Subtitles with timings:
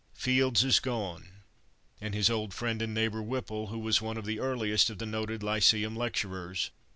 [0.15, 1.43] Fields is gone,
[2.01, 5.05] and his old friend and neighbor Whipple, who was one of the earliest of the
[5.05, 6.71] noted lyceum lecturers.